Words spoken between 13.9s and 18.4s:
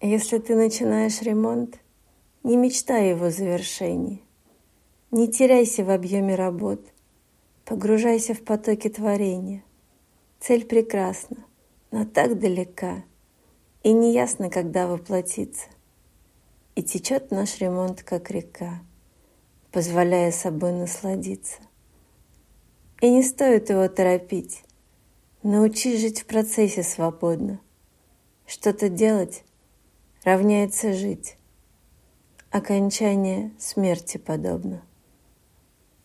неясно, когда воплотиться. И течет наш ремонт, как